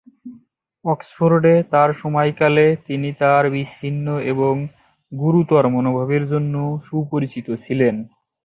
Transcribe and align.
অক্সফোর্ডে 0.85 1.55
তার 1.71 1.89
সময়কালে, 2.01 2.65
তিনি 2.87 3.09
তার 3.21 3.43
বিচ্ছিন্ন 3.53 4.05
এবং 4.31 4.53
গুরুতর 5.11 5.63
মনোভাবের 5.75 6.23
জন্য 6.31 6.53
সুপরিচিত 6.87 7.47
ছিলেন। 7.63 7.95